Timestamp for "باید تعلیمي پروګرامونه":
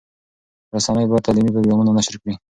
1.09-1.91